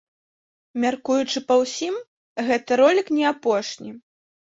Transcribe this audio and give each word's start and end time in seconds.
Мяркуючы 0.85 1.37
па 1.47 1.55
ўсім, 1.63 2.01
гэты 2.51 2.71
ролік 2.85 3.07
не 3.21 3.25
апошні. 3.37 3.99